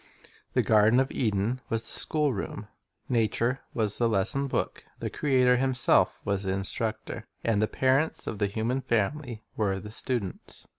[0.55, 2.67] The garden of Eden was the schoolroom,
[3.07, 8.39] nature was the lesson book, the Creator Himself was the instructor, and the parents of
[8.39, 10.65] the human family were the students.